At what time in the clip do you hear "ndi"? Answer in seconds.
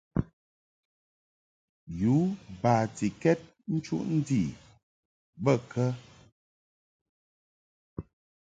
4.17-4.41